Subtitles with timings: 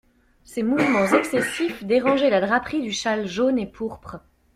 [0.43, 4.17] Ces mouvements excessifs dérangeaient la draperie du châle jaune et pourpre.